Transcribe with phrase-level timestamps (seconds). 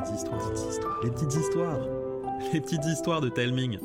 [0.00, 1.78] petites histoires, les petites histoires,
[2.52, 3.78] les petites histoires de Telming.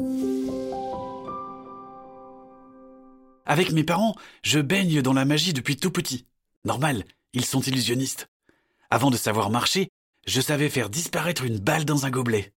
[3.46, 6.26] Avec mes parents, je baigne dans la magie depuis tout petit.
[6.64, 8.30] Normal, ils sont illusionnistes.
[8.90, 9.90] Avant de savoir marcher,
[10.26, 12.54] je savais faire disparaître une balle dans un gobelet.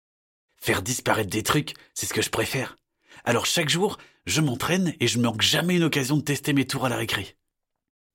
[0.58, 2.76] Faire disparaître des trucs, c'est ce que je préfère.
[3.24, 6.86] Alors chaque jour, je m'entraîne et je manque jamais une occasion de tester mes tours
[6.86, 7.38] à la récré.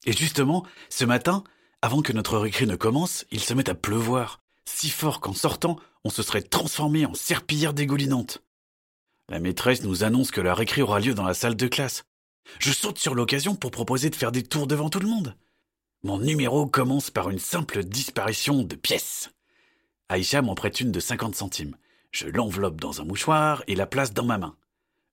[0.07, 1.45] Et justement, ce matin,
[1.83, 4.40] avant que notre récré ne commence, il se met à pleuvoir,
[4.71, 8.43] si fort qu'en sortant, on se serait transformé en serpillière dégoulinante.
[9.29, 12.05] La maîtresse nous annonce que la récré aura lieu dans la salle de classe.
[12.59, 15.37] Je saute sur l'occasion pour proposer de faire des tours devant tout le monde.
[16.03, 19.31] Mon numéro commence par une simple disparition de pièces.
[20.09, 21.77] Aïcha m'en prête une de 50 centimes.
[22.11, 24.57] Je l'enveloppe dans un mouchoir et la place dans ma main.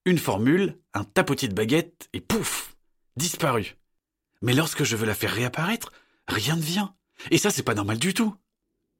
[0.05, 2.75] Une formule, un tapotis de baguette et pouf
[3.17, 3.75] Disparu.
[4.41, 5.91] Mais lorsque je veux la faire réapparaître,
[6.27, 6.95] rien ne vient.
[7.31, 8.35] Et ça, c'est pas normal du tout.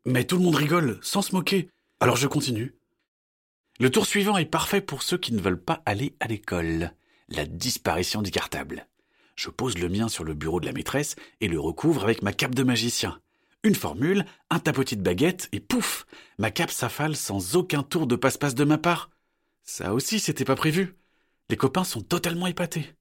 [0.09, 1.69] Mais tout le monde rigole, sans se moquer.
[1.99, 2.77] Alors je continue.
[3.77, 6.93] Le tour suivant est parfait pour ceux qui ne veulent pas aller à l'école.
[7.27, 8.87] La disparition du cartable.
[9.35, 12.31] Je pose le mien sur le bureau de la maîtresse et le recouvre avec ma
[12.31, 13.19] cape de magicien.
[13.63, 16.05] Une formule, un tapotis de baguette et pouf
[16.37, 19.09] Ma cape s'affale sans aucun tour de passe-passe de ma part.
[19.63, 20.95] Ça aussi, c'était pas prévu.
[21.49, 22.93] Les copains sont totalement épatés.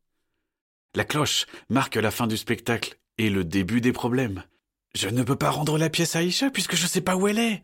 [0.97, 4.43] La cloche marque la fin du spectacle et le début des problèmes.
[4.97, 7.39] Je ne peux pas rendre la pièce à Aïcha puisque je sais pas où elle
[7.39, 7.63] est.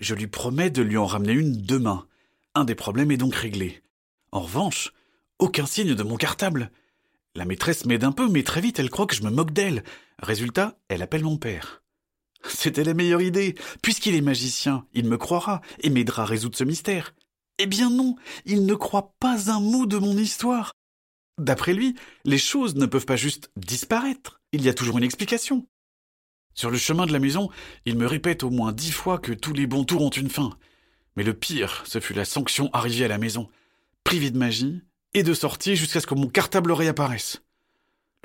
[0.00, 2.08] Je lui promets de lui en ramener une demain.
[2.56, 3.84] Un des problèmes est donc réglé.
[4.32, 4.92] En revanche,
[5.38, 6.72] aucun signe de mon cartable.
[7.36, 9.84] La maîtresse m'aide un peu, mais très vite elle croit que je me moque d'elle.
[10.18, 11.84] Résultat, elle appelle mon père.
[12.48, 13.54] C'était la meilleure idée.
[13.80, 17.14] Puisqu'il est magicien, il me croira et m'aidera à résoudre ce mystère.
[17.58, 20.72] Eh bien non, il ne croit pas un mot de mon histoire.
[21.38, 24.40] D'après lui, les choses ne peuvent pas juste disparaître.
[24.50, 25.68] Il y a toujours une explication.
[26.54, 27.50] Sur le chemin de la maison,
[27.84, 30.56] il me répète au moins dix fois que tous les bons tours ont une fin.
[31.16, 33.48] Mais le pire, ce fut la sanction arrivée à la maison.
[34.04, 34.82] Privé de magie,
[35.14, 37.42] et de sortie jusqu'à ce que mon cartable réapparaisse.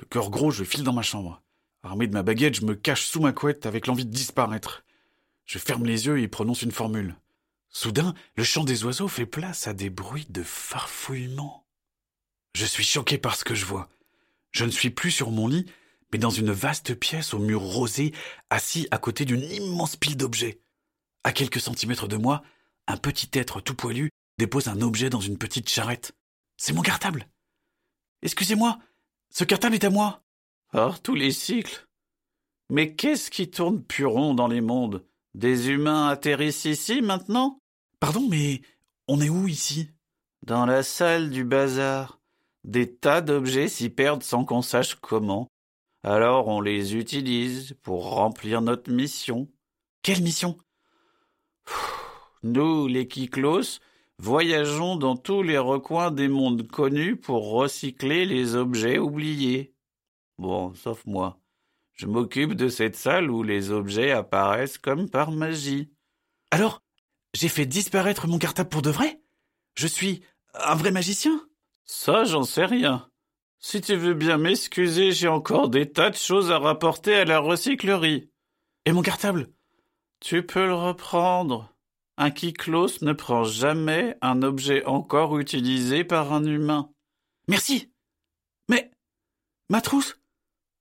[0.00, 1.40] Le cœur gros, je file dans ma chambre.
[1.82, 4.84] Armé de ma baguette, je me cache sous ma couette avec l'envie de disparaître.
[5.46, 7.16] Je ferme les yeux et prononce une formule.
[7.70, 11.64] Soudain, le chant des oiseaux fait place à des bruits de farfouillement.
[12.54, 13.88] Je suis choqué par ce que je vois.
[14.50, 15.66] Je ne suis plus sur mon lit,
[16.12, 18.12] mais dans une vaste pièce aux murs rosés,
[18.50, 20.60] assis à côté d'une immense pile d'objets.
[21.24, 22.42] À quelques centimètres de moi,
[22.86, 26.12] un petit être tout poilu dépose un objet dans une petite charrette.
[26.56, 27.28] C'est mon cartable.
[28.22, 28.78] Excusez-moi,
[29.30, 30.22] ce cartable est à moi.
[30.72, 31.86] Hors tous les cycles.
[32.70, 35.04] Mais qu'est-ce qui tourne plus rond dans les mondes?
[35.34, 37.58] Des humains atterrissent ici maintenant?
[37.98, 38.62] Pardon, mais
[39.08, 39.90] on est où ici?
[40.42, 42.20] Dans la salle du bazar.
[42.64, 45.48] Des tas d'objets s'y perdent sans qu'on sache comment.
[46.02, 49.48] Alors on les utilise pour remplir notre mission.
[50.02, 50.56] Quelle mission?
[52.42, 53.80] Nous, les Kiklos,
[54.22, 59.74] Voyageons dans tous les recoins des mondes connus pour recycler les objets oubliés.
[60.36, 61.40] Bon, sauf moi.
[61.94, 65.90] Je m'occupe de cette salle où les objets apparaissent comme par magie.
[66.50, 66.82] Alors,
[67.32, 69.22] j'ai fait disparaître mon cartable pour de vrai?
[69.74, 70.22] Je suis
[70.52, 71.40] un vrai magicien?
[71.86, 73.09] Ça, j'en sais rien.
[73.62, 77.38] Si tu veux bien m'excuser, j'ai encore des tas de choses à rapporter à la
[77.40, 78.30] recyclerie.
[78.86, 79.52] Et mon cartable?
[80.18, 81.74] Tu peux le reprendre.
[82.16, 86.90] Un Kiklos ne prend jamais un objet encore utilisé par un humain.
[87.48, 87.92] Merci.
[88.70, 88.90] Mais
[89.68, 90.18] ma trousse,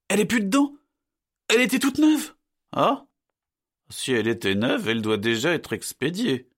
[0.07, 0.73] elle est plus dedans.
[1.49, 2.33] Elle était toute neuve.
[2.71, 3.05] Ah?
[3.89, 6.49] Si elle était neuve, elle doit déjà être expédiée.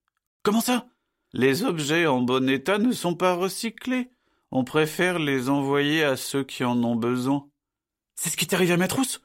[0.44, 0.88] Comment ça?
[1.32, 4.10] Les objets en bon état ne sont pas recyclés.
[4.54, 7.48] On préfère les envoyer à ceux qui en ont besoin.
[8.14, 9.22] C'est ce qui t'est arrivé à ma trousse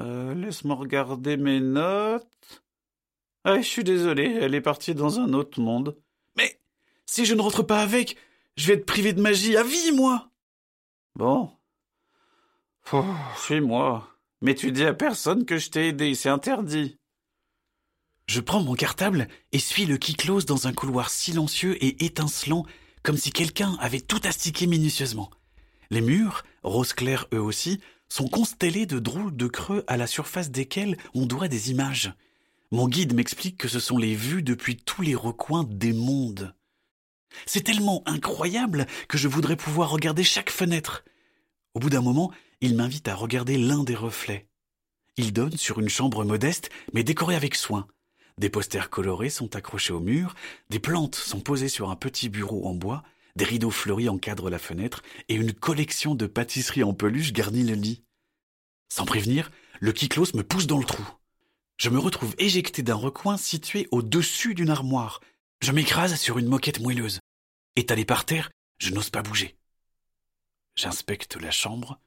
[0.00, 2.64] euh, Laisse-moi regarder mes notes.
[3.44, 5.96] Ah, je suis désolé, elle est partie dans un autre monde.
[6.36, 6.60] Mais
[7.06, 8.16] si je ne rentre pas avec,
[8.56, 10.30] je vais être privé de magie à vie, moi.
[11.14, 11.52] Bon.
[13.36, 14.08] Suis-moi.
[14.40, 16.98] Mais tu dis à personne que je t'ai aidé, c'est interdit.
[18.26, 22.64] Je prends mon cartable et suis le Kiklos dans un couloir silencieux et étincelant,
[23.04, 25.30] comme si quelqu'un avait tout astiqué minutieusement.
[25.90, 27.78] Les murs, rose clair eux aussi,
[28.08, 32.14] sont constellés de drôles de creux à la surface desquels on doit des images.
[32.72, 36.54] Mon guide m'explique que ce sont les vues depuis tous les recoins des mondes.
[37.46, 41.04] C'est tellement incroyable que je voudrais pouvoir regarder chaque fenêtre.
[41.74, 44.48] Au bout d'un moment, il m'invite à regarder l'un des reflets.
[45.16, 47.86] Il donne sur une chambre modeste, mais décorée avec soin.
[48.38, 50.34] Des posters colorés sont accrochés au mur,
[50.68, 53.02] des plantes sont posées sur un petit bureau en bois,
[53.36, 57.74] des rideaux fleuris encadrent la fenêtre, et une collection de pâtisseries en peluche garnit le
[57.74, 58.02] lit.
[58.88, 59.50] Sans prévenir,
[59.80, 61.04] le Kiklos me pousse dans le trou.
[61.76, 65.20] Je me retrouve éjecté d'un recoin situé au-dessus d'une armoire.
[65.60, 67.20] Je m'écrase sur une moquette moelleuse.
[67.76, 69.56] Étalé par terre, je n'ose pas bouger.
[70.76, 72.00] J'inspecte la chambre.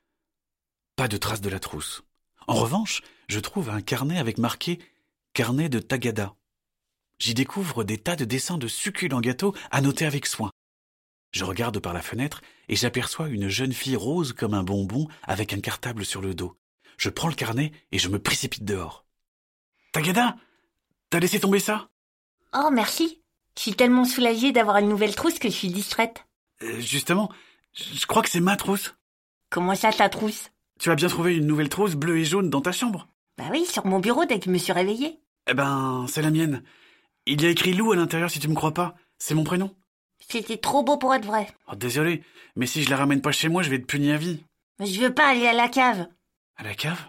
[0.95, 2.03] Pas de trace de la trousse.
[2.47, 4.79] En revanche, je trouve un carnet avec marqué
[5.38, 6.34] Carnet de Tagada.
[7.19, 10.50] J'y découvre des tas de dessins de succulents gâteaux annotés avec soin.
[11.31, 15.54] Je regarde par la fenêtre et j'aperçois une jeune fille rose comme un bonbon avec
[15.54, 16.57] un cartable sur le dos.
[16.98, 19.06] Je prends le carnet et je me précipite dehors.
[19.92, 20.38] Tagada
[21.12, 21.88] T'as laissé tomber ça?
[22.56, 23.22] Oh, merci.
[23.56, 26.25] Je suis tellement soulagée d'avoir une nouvelle trousse que je suis distraite.
[26.63, 27.31] Euh, Justement,
[27.74, 28.95] je crois que c'est ma trousse.
[29.51, 30.50] Comment ça, ta trousse?
[30.80, 33.07] Tu as bien trouvé une nouvelle trousse bleue et jaune dans ta chambre
[33.38, 35.19] Bah oui, sur mon bureau dès que je me suis réveillée.
[35.48, 36.64] Eh ben, c'est la mienne.
[37.26, 38.96] Il y a écrit Lou à l'intérieur si tu me crois pas.
[39.18, 39.74] C'est mon prénom.
[40.20, 41.48] C'était trop beau pour être vrai.
[41.72, 42.24] Oh, désolé,
[42.56, 44.44] mais si je la ramène pas chez moi, je vais te punir à vie.
[44.80, 46.08] Mais je veux pas aller à la cave.
[46.58, 47.00] À la cave?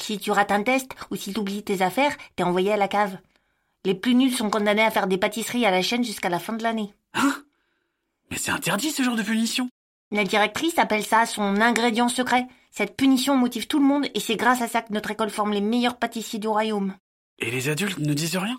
[0.00, 3.18] Si tu rates un test ou si t'oublies tes affaires, t'es envoyé à la cave.
[3.84, 6.54] Les plus nuls sont condamnés à faire des pâtisseries à la chaîne jusqu'à la fin
[6.54, 6.94] de l'année.
[7.14, 7.34] Hein?
[8.30, 9.68] Mais c'est interdit ce genre de punition.
[10.10, 12.46] La directrice appelle ça son ingrédient secret.
[12.70, 15.52] Cette punition motive tout le monde et c'est grâce à ça que notre école forme
[15.52, 16.94] les meilleurs pâtissiers du royaume.
[17.38, 18.58] Et les adultes ne disent rien?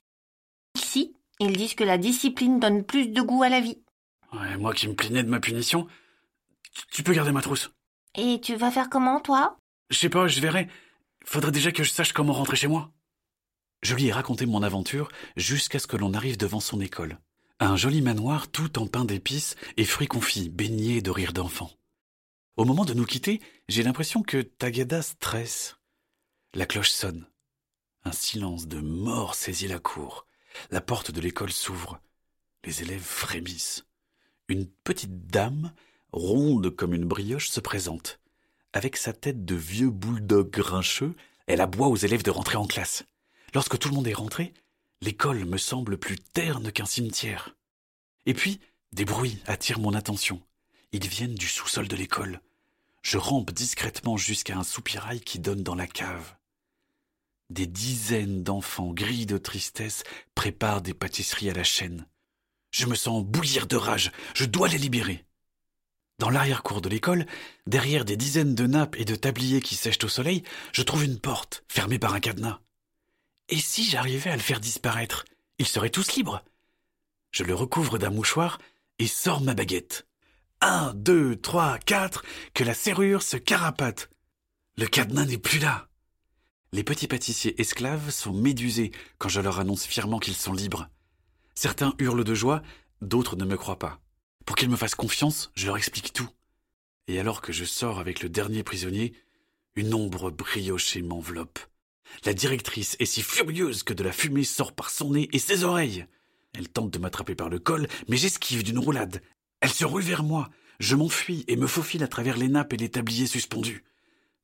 [0.76, 3.82] Ici, ils disent que la discipline donne plus de goût à la vie.
[4.34, 5.88] Ouais, moi qui me plaignais de ma punition.
[6.74, 7.72] Tu- Tu peux garder ma trousse.
[8.16, 9.58] Et tu vas faire comment, toi?
[9.90, 10.68] Je sais pas, je verrai.
[11.26, 12.92] Faudrait déjà que je sache comment rentrer chez moi.
[13.82, 17.20] Je lui ai raconté mon aventure jusqu'à ce que l'on arrive devant son école.
[17.60, 21.72] Un joli manoir tout en pain d'épices et fruits confits, baigné de rires d'enfants.
[22.58, 25.78] Au moment de nous quitter, j'ai l'impression que Tagada stresse.
[26.54, 27.26] La cloche sonne.
[28.06, 30.26] Un silence de mort saisit la cour.
[30.72, 32.00] La porte de l'école s'ouvre.
[32.66, 33.86] Les élèves frémissent.
[34.50, 35.74] Une petite dame,
[36.12, 38.20] ronde comme une brioche, se présente.
[38.74, 41.16] Avec sa tête de vieux bulldog grincheux,
[41.48, 43.06] elle aboie aux élèves de rentrer en classe.
[43.54, 44.54] Lorsque tout le monde est rentré,
[45.02, 47.56] l'école me semble plus terne qu'un cimetière.
[48.26, 48.60] Et puis,
[48.92, 50.42] des bruits attirent mon attention.
[50.92, 52.42] Ils viennent du sous-sol de l'école.
[53.02, 56.36] Je rampe discrètement jusqu'à un soupirail qui donne dans la cave.
[57.54, 60.02] Des dizaines d'enfants gris de tristesse
[60.34, 62.08] préparent des pâtisseries à la chaîne.
[62.72, 64.12] Je me sens bouillir de rage.
[64.34, 65.24] Je dois les libérer.
[66.18, 67.28] Dans l'arrière-cour de l'école,
[67.68, 70.42] derrière des dizaines de nappes et de tabliers qui sèchent au soleil,
[70.72, 72.60] je trouve une porte, fermée par un cadenas.
[73.50, 75.24] Et si j'arrivais à le faire disparaître
[75.60, 76.44] Ils seraient tous libres.
[77.30, 78.58] Je le recouvre d'un mouchoir
[78.98, 80.08] et sors ma baguette.
[80.60, 82.24] Un, deux, trois, quatre,
[82.56, 84.10] que la serrure se carapate.
[84.76, 85.88] Le cadenas n'est plus là.
[86.74, 90.90] Les petits pâtissiers esclaves sont médusés quand je leur annonce fièrement qu'ils sont libres.
[91.54, 92.64] Certains hurlent de joie,
[93.00, 94.02] d'autres ne me croient pas.
[94.44, 96.28] Pour qu'ils me fassent confiance, je leur explique tout.
[97.08, 99.14] Et alors que je sors avec le dernier prisonnier,
[99.76, 101.60] une ombre briochée m'enveloppe.
[102.26, 105.66] La directrice est si furieuse que de la fumée sort par son nez et ses
[105.66, 106.08] oreilles.
[106.58, 109.22] Elle tente de m'attraper par le col, mais j'esquive d'une roulade.
[109.62, 110.50] Elle se rue vers moi.
[110.80, 113.84] Je m'enfuis et me faufile à travers les nappes et les tabliers suspendus.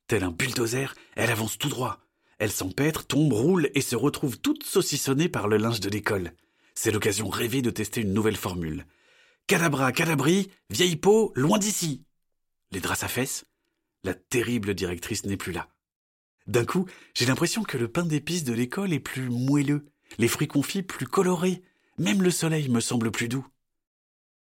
[0.06, 1.98] Tel un bulldozer, elle avance tout droit.
[2.40, 6.32] Elle s'empêtre, tombe, roule et se retrouve toute saucissonnée par le linge de l'école.
[6.74, 8.86] C'est l'occasion rêvée de tester une nouvelle formule.
[9.46, 12.02] Cadabra, cadabri, vieille peau, loin d'ici.
[12.72, 13.44] Les draps fesses
[14.04, 15.68] La terrible directrice n'est plus là.
[16.46, 19.84] D'un coup, j'ai l'impression que le pain d'épices de l'école est plus moelleux,
[20.16, 21.60] les fruits confits plus colorés,
[21.98, 23.46] même le soleil me semble plus doux.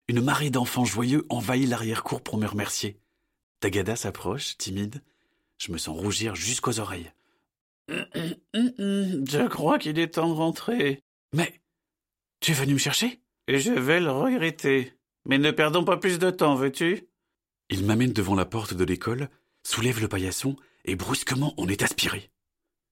[0.07, 2.97] Une marée d'enfants joyeux envahit l'arrière-cour pour me remercier.
[3.59, 5.03] Tagada s'approche, timide.
[5.59, 7.11] Je me sens rougir jusqu'aux oreilles.
[8.53, 11.01] Je crois qu'il est temps de rentrer.
[11.33, 11.61] Mais
[12.39, 13.21] tu es venu me chercher?
[13.47, 14.93] Et je vais le regretter.
[15.25, 17.07] Mais ne perdons pas plus de temps, veux-tu?
[17.69, 19.29] Il m'amène devant la porte de l'école,
[19.63, 22.31] soulève le paillasson et brusquement on est aspiré.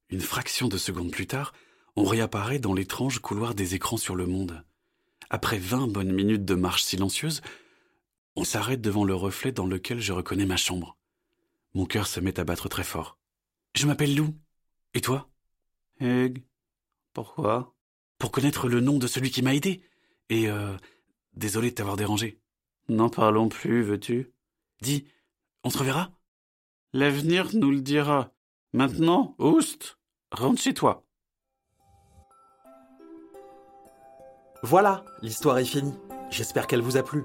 [0.10, 1.54] Une fraction de seconde plus tard,
[1.96, 4.64] on réapparaît dans l'étrange couloir des écrans sur le monde.
[5.30, 7.42] Après vingt bonnes minutes de marche silencieuse,
[8.36, 10.98] on s'arrête devant le reflet dans lequel je reconnais ma chambre.
[11.74, 13.18] Mon cœur se met à battre très fort.
[13.76, 14.34] Je m'appelle Lou.
[14.94, 15.30] Et toi?
[16.00, 16.44] Hugh.
[17.14, 17.74] Pourquoi?
[18.18, 19.84] Pour connaître le nom de celui qui m'a aidé.
[20.30, 20.76] Et euh,
[21.34, 22.42] désolé de t'avoir dérangé.
[22.90, 24.34] N'en parlons plus, veux-tu?
[24.82, 25.06] Dis,
[25.64, 26.12] on se reverra?
[26.94, 28.32] L'avenir nous le dira.
[28.74, 29.98] Maintenant, Oust,
[30.32, 31.06] rentre chez toi.
[34.64, 35.98] Voilà, l'histoire est finie.
[36.30, 37.24] J'espère qu'elle vous a plu.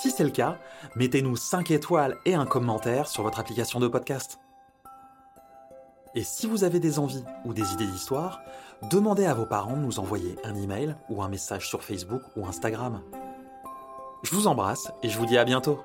[0.00, 0.60] Si c'est le cas,
[0.96, 4.38] mettez-nous 5 étoiles et un commentaire sur votre application de podcast.
[6.16, 8.40] Et si vous avez des envies ou des idées d'histoire,
[8.90, 12.46] demandez à vos parents de nous envoyer un email ou un message sur Facebook ou
[12.46, 13.00] Instagram.
[14.22, 15.80] Je vous embrasse et je vous dis à bientôt.